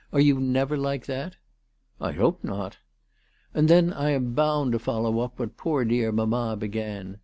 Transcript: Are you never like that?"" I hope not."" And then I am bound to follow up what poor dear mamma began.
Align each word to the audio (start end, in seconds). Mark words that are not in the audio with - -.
Are 0.11 0.19
you 0.19 0.39
never 0.39 0.77
like 0.77 1.05
that?"" 1.05 1.35
I 2.01 2.13
hope 2.13 2.43
not."" 2.43 2.79
And 3.53 3.67
then 3.67 3.93
I 3.93 4.09
am 4.09 4.33
bound 4.33 4.71
to 4.71 4.79
follow 4.79 5.19
up 5.19 5.37
what 5.37 5.57
poor 5.57 5.85
dear 5.85 6.11
mamma 6.11 6.57
began. 6.57 7.19